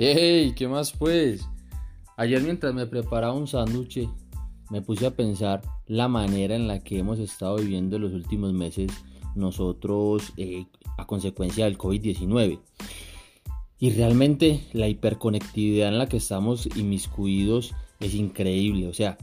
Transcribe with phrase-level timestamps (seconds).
[0.00, 0.52] ¡Hey!
[0.54, 1.48] ¿Qué más pues?
[2.16, 4.08] Ayer mientras me preparaba un sándwich
[4.70, 8.92] me puse a pensar la manera en la que hemos estado viviendo los últimos meses
[9.34, 10.66] nosotros eh,
[10.98, 12.60] a consecuencia del COVID-19.
[13.80, 18.86] Y realmente la hiperconectividad en la que estamos inmiscuidos es increíble.
[18.86, 19.18] O sea,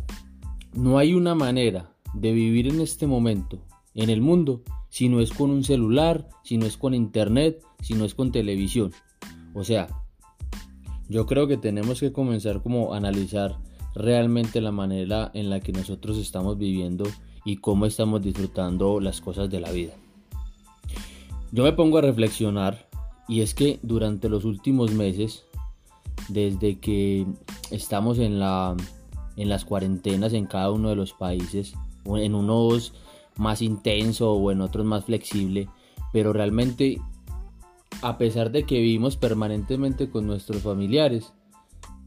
[0.73, 3.59] no hay una manera de vivir en este momento
[3.93, 7.93] en el mundo si no es con un celular, si no es con internet, si
[7.93, 8.91] no es con televisión.
[9.53, 9.87] O sea,
[11.09, 13.57] yo creo que tenemos que comenzar como a analizar
[13.93, 17.05] realmente la manera en la que nosotros estamos viviendo
[17.45, 19.93] y cómo estamos disfrutando las cosas de la vida.
[21.51, 22.89] Yo me pongo a reflexionar
[23.27, 25.45] y es que durante los últimos meses,
[26.27, 27.25] desde que
[27.71, 28.75] estamos en, la,
[29.37, 31.73] en las cuarentenas en cada uno de los países,
[32.05, 32.93] en unos
[33.37, 35.69] más intenso o en otros más flexible,
[36.11, 36.99] pero realmente
[38.01, 41.33] a pesar de que vivimos permanentemente con nuestros familiares,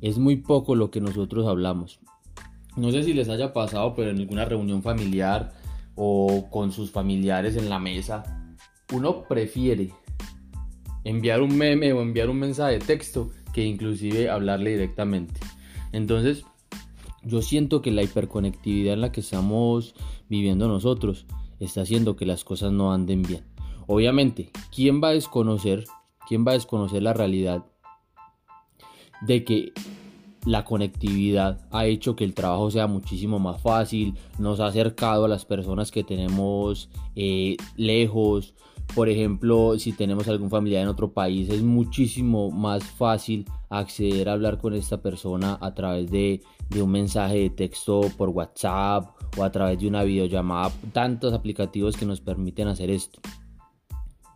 [0.00, 2.00] es muy poco lo que nosotros hablamos.
[2.76, 5.52] No sé si les haya pasado, pero en alguna reunión familiar
[5.96, 8.46] o con sus familiares en la mesa,
[8.92, 9.92] uno prefiere
[11.04, 15.40] enviar un meme o enviar un mensaje de texto que inclusive hablarle directamente.
[15.92, 16.44] Entonces,
[17.24, 19.94] yo siento que la hiperconectividad en la que estamos
[20.28, 21.26] viviendo nosotros
[21.58, 23.44] está haciendo que las cosas no anden bien.
[23.88, 25.86] Obviamente, ¿quién va a desconocer,
[26.28, 27.64] quién va a desconocer la realidad
[29.22, 29.72] de que
[30.44, 35.28] la conectividad ha hecho que el trabajo sea muchísimo más fácil, nos ha acercado a
[35.28, 38.54] las personas que tenemos eh, lejos.
[38.94, 44.34] Por ejemplo, si tenemos algún familiar en otro país, es muchísimo más fácil acceder a
[44.34, 49.44] hablar con esta persona a través de, de un mensaje de texto por WhatsApp o
[49.44, 50.72] a través de una videollamada.
[50.92, 53.18] Tantos aplicativos que nos permiten hacer esto.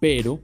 [0.02, 0.40] Pero,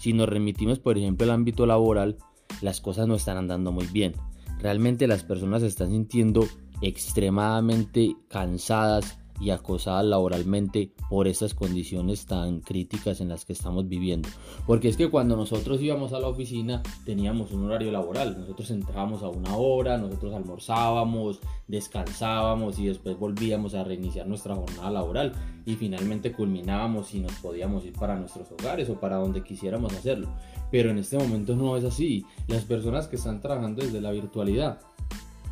[0.00, 2.18] si nos remitimos, por ejemplo, al ámbito laboral,
[2.60, 4.14] las cosas no están andando muy bien.
[4.58, 6.48] Realmente las personas se están sintiendo
[6.80, 14.28] extremadamente cansadas y acosadas laboralmente por estas condiciones tan críticas en las que estamos viviendo.
[14.68, 19.24] Porque es que cuando nosotros íbamos a la oficina teníamos un horario laboral, nosotros entrábamos
[19.24, 25.32] a una hora, nosotros almorzábamos, descansábamos y después volvíamos a reiniciar nuestra jornada laboral
[25.66, 30.28] y finalmente culminábamos y nos podíamos ir para nuestros hogares o para donde quisiéramos hacerlo.
[30.70, 32.24] Pero en este momento no es así.
[32.46, 34.78] Las personas que están trabajando desde la virtualidad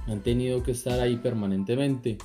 [0.07, 2.19] han tenido que estar ahí permanentemente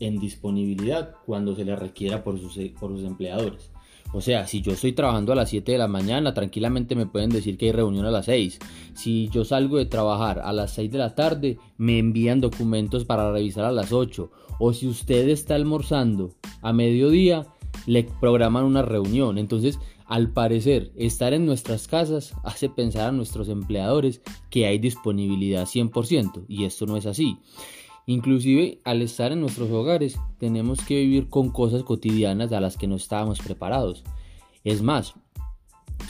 [0.00, 3.70] en disponibilidad cuando se le requiera por sus, por sus empleadores.
[4.12, 7.28] O sea, si yo estoy trabajando a las 7 de la mañana, tranquilamente me pueden
[7.28, 8.58] decir que hay reunión a las 6.
[8.94, 13.30] Si yo salgo de trabajar a las 6 de la tarde, me envían documentos para
[13.30, 14.30] revisar a las 8.
[14.58, 16.30] O si usted está almorzando
[16.62, 17.46] a mediodía,
[17.86, 19.36] le programan una reunión.
[19.36, 25.66] Entonces, al parecer, estar en nuestras casas hace pensar a nuestros empleadores que hay disponibilidad
[25.66, 27.36] 100% y esto no es así.
[28.08, 32.86] Inclusive al estar en nuestros hogares tenemos que vivir con cosas cotidianas a las que
[32.86, 34.02] no estábamos preparados.
[34.64, 35.12] Es más,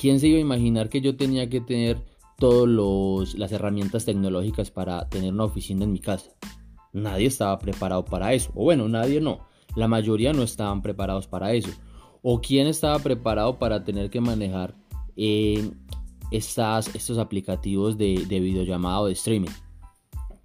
[0.01, 1.99] ¿quién se iba a imaginar que yo tenía que tener
[2.39, 6.31] todas las herramientas tecnológicas para tener una oficina en mi casa?
[6.93, 8.53] Nadie estaba preparado para eso.
[8.55, 9.41] O bueno, nadie no.
[9.75, 11.71] La mayoría no estaban preparados para eso.
[12.23, 14.77] O quién estaba preparado para tener que manejar
[15.17, 15.69] eh,
[16.31, 19.51] estos aplicativos de, de videollamada o de streaming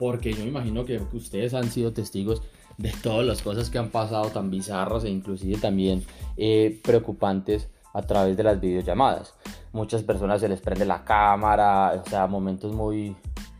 [0.04, 2.42] porque yo me imagino que ustedes han sido testigos
[2.78, 6.04] de todas las cosas que han pasado tan bizarras e inclusive también
[6.36, 9.34] eh, preocupantes a través de las videollamadas.
[9.72, 13.16] Muchas personas se les prende la cámara, o sea, momentos muy,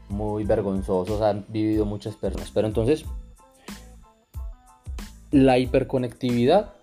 [0.10, 2.52] muy vergonzosos han vivido muchas personas.
[2.52, 3.06] Pero entonces,
[5.32, 6.74] la hiperconectividad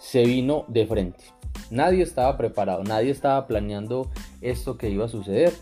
[0.00, 1.22] se vino de frente.
[1.70, 4.10] Nadie estaba preparado, nadie estaba planeando
[4.40, 5.52] esto que iba a suceder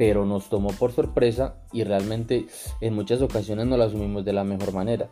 [0.00, 2.46] pero nos tomó por sorpresa y realmente
[2.80, 5.10] en muchas ocasiones no la asumimos de la mejor manera.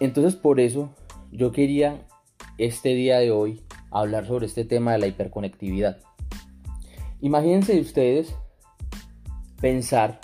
[0.00, 0.90] Entonces por eso
[1.30, 2.04] yo quería
[2.58, 3.62] este día de hoy
[3.92, 5.98] hablar sobre este tema de la hiperconectividad.
[7.20, 8.34] Imagínense ustedes
[9.60, 10.18] pensar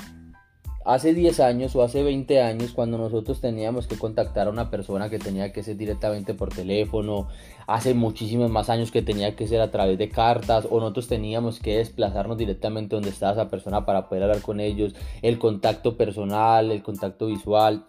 [0.84, 5.08] hace 10 años o hace 20 años cuando nosotros teníamos que contactar a una persona
[5.10, 7.28] que tenía que ser directamente por teléfono,
[7.66, 11.58] hace muchísimos más años que tenía que ser a través de cartas o nosotros teníamos
[11.58, 16.70] que desplazarnos directamente donde estaba esa persona para poder hablar con ellos, el contacto personal,
[16.70, 17.86] el contacto visual,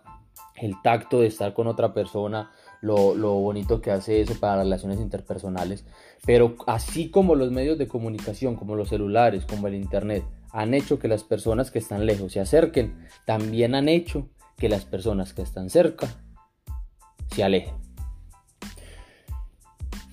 [0.56, 2.51] el tacto de estar con otra persona,
[2.81, 5.86] lo, bonito que hace eso para las relaciones interpersonales.
[6.25, 10.24] Pero así como los medios de comunicación, como los celulares, como el internet,
[10.55, 14.85] han hecho que las personas que están lejos se acerquen, también han hecho que las
[14.85, 16.07] personas que están cerca
[17.35, 17.75] se alejen.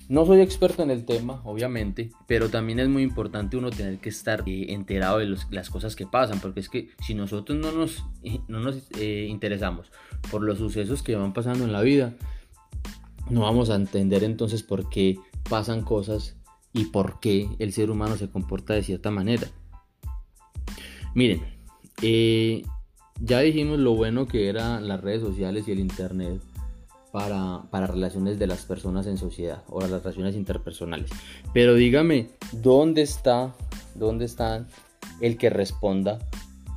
[0.09, 4.09] No soy experto en el tema, obviamente, pero también es muy importante uno tener que
[4.09, 8.03] estar eh, enterado de las cosas que pasan, porque es que si nosotros no nos,
[8.49, 9.93] no nos eh, interesamos
[10.29, 12.15] por los sucesos que van pasando en la vida,
[13.29, 15.17] no vamos a entender entonces por qué
[15.49, 16.35] pasan cosas
[16.73, 19.47] y por qué el ser humano se comporta de cierta manera.
[21.13, 21.41] Miren,
[22.01, 22.63] eh,
[23.21, 26.41] ya dijimos lo bueno que eran las redes sociales y el internet
[27.11, 31.11] para, para, relaciones de las personas en sociedad o las relaciones interpersonales.
[31.53, 33.53] Pero dígame, ¿dónde está,
[33.93, 34.27] dónde
[35.21, 36.17] el que responda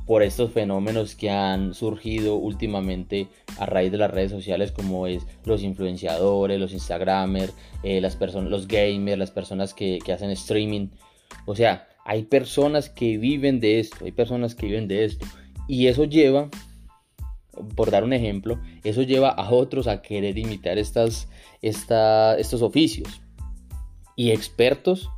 [0.05, 5.25] por estos fenómenos que han surgido últimamente a raíz de las redes sociales como es
[5.43, 7.53] los influenciadores, los instagramers,
[7.83, 10.89] eh, las personas, los gamers, las personas que, que hacen streaming.
[11.45, 15.27] O sea, hay personas que viven de esto, hay personas que viven de esto.
[15.67, 16.49] Y eso lleva
[17.75, 21.27] por dar un ejemplo, eso lleva a otros a querer imitar estas,
[21.61, 23.21] estos oficios.
[24.15, 25.09] Y expertos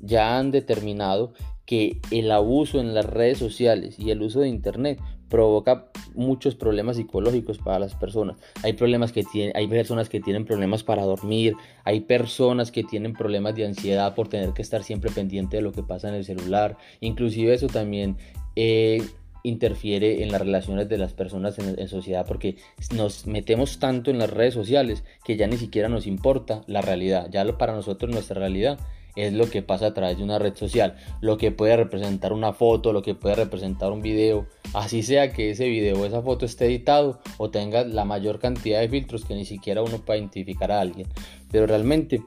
[0.00, 1.34] ya han determinado
[1.66, 4.98] que el abuso en las redes sociales y el uso de Internet
[5.28, 8.36] provoca muchos problemas psicológicos para las personas.
[8.62, 13.12] Hay problemas que tienen, hay personas que tienen problemas para dormir, hay personas que tienen
[13.12, 16.24] problemas de ansiedad por tener que estar siempre pendiente de lo que pasa en el
[16.24, 16.76] celular.
[17.00, 18.16] Inclusive eso también
[18.56, 19.02] eh,
[19.44, 22.56] interfiere en las relaciones de las personas en, sociedad porque
[22.94, 27.28] nos metemos tanto en las redes sociales que ya ni siquiera nos importa la realidad.
[27.30, 28.78] Ya para nosotros nuestra realidad
[29.16, 32.52] es lo que pasa a través de una red social, lo que puede representar una
[32.52, 36.46] foto, lo que puede representar un video, así sea que ese video o esa foto
[36.46, 40.72] esté editado o tenga la mayor cantidad de filtros que ni siquiera uno puede identificar
[40.72, 41.08] a alguien.
[41.50, 42.22] Pero realmente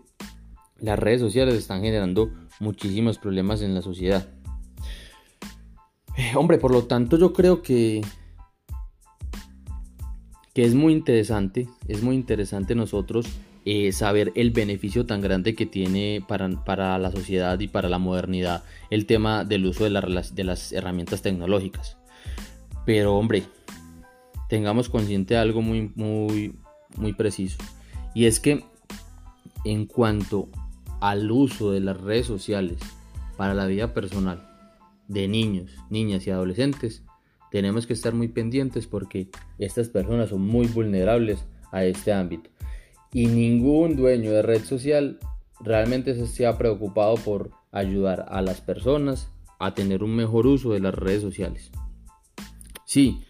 [0.80, 4.28] las redes sociales están generando muchísimos problemas en la sociedad.
[6.18, 8.02] Eh, hombre, por lo tanto yo creo que,
[10.54, 13.28] que es muy interesante, es muy interesante nosotros
[13.70, 18.64] eh, saber el beneficio tan grande que tiene para, la sociedad y para la modernidad
[18.90, 21.98] el tema del uso de, de las herramientas tecnológicas.
[22.86, 23.44] Pero hombre,
[24.48, 26.56] tengamos consciente de algo muy, muy,
[26.96, 27.58] muy preciso.
[28.16, 28.64] Y es que
[29.66, 30.48] en cuanto
[31.02, 32.80] al uso de las redes sociales
[33.36, 34.48] para la vida personal,
[35.10, 37.04] de niños, niñas y adolescentes,
[37.52, 39.28] tenemos que estar muy pendientes porque
[39.60, 41.44] estas personas son muy vulnerables
[41.74, 42.50] a este ámbito.
[43.14, 45.20] Y ningún dueño de red social
[45.60, 50.80] realmente se ha preocupado por ayudar a las personas a tener un mejor uso de
[50.80, 51.72] las redes sociales.
[52.86, 53.22] Sí,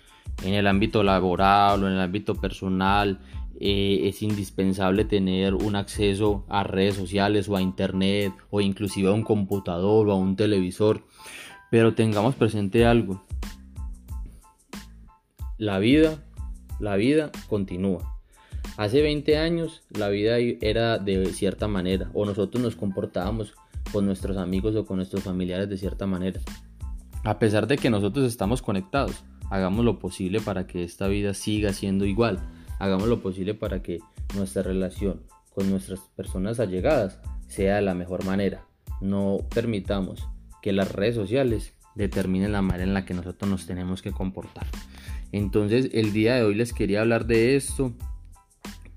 [0.44, 3.20] en el ámbito laboral o en el ámbito personal
[3.60, 9.14] eh, es indispensable tener un acceso a redes sociales o a internet o inclusive a
[9.14, 11.04] un computador o a un televisor
[11.70, 13.24] pero tengamos presente algo.
[15.58, 16.24] La vida,
[16.80, 18.17] la vida continúa.
[18.78, 23.56] Hace 20 años la vida era de cierta manera o nosotros nos comportábamos
[23.92, 26.40] con nuestros amigos o con nuestros familiares de cierta manera.
[27.24, 31.74] A pesar de que nosotros estamos conectados, hagamos lo posible para que esta vida siga
[31.74, 32.40] siendo igual.
[32.78, 33.98] Hagamos lo posible para que
[34.36, 35.24] nuestra relación
[35.56, 38.68] con nuestras personas allegadas sea de la mejor manera.
[39.02, 40.28] No permitamos
[40.62, 44.68] que las redes sociales determinen la manera en la que nosotros nos tenemos que comportar.
[45.32, 47.96] Entonces el día de hoy les quería hablar de esto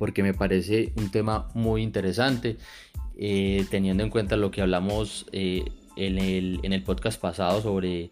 [0.01, 2.57] porque me parece un tema muy interesante
[3.19, 5.63] eh, teniendo en cuenta lo que hablamos eh,
[5.95, 8.11] en, el, en, el, podcast pasado sobre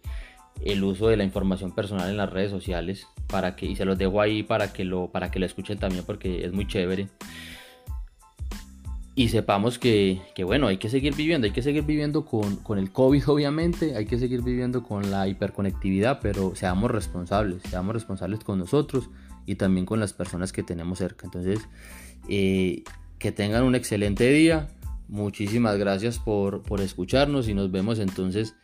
[0.63, 3.97] el uso de la información personal en las redes sociales para que y se los
[3.97, 7.09] dejo ahí para que lo para que lo escuchen también porque es muy chévere.
[9.15, 13.23] Y sepamos que, bueno, hay que seguir viviendo, hay que seguir viviendo con, el COVID
[13.31, 19.09] obviamente, hay que seguir viviendo con la hiperconectividad, pero seamos responsables, seamos responsables con nosotros
[19.49, 21.25] y también con las personas que tenemos cerca.
[21.25, 21.61] Entonces,
[22.29, 22.85] eh,
[23.19, 24.69] que tengan un excelente día,
[25.09, 28.55] muchísimas gracias por, por escucharnos y nos vemos entonces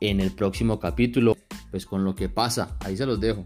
[0.00, 1.36] en el próximo capítulo,
[1.72, 3.44] pues con lo que pasa, ahí se los dejo.